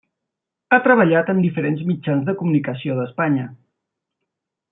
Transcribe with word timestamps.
Ha 0.71 0.79
treballat 0.87 1.29
en 1.33 1.41
diferents 1.45 1.83
mitjans 1.91 2.25
de 2.31 2.35
comunicació 2.41 2.97
d'Espanya. 3.01 3.47